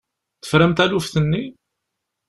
Tefram 0.41 0.71
taluft-nni? 0.73 1.43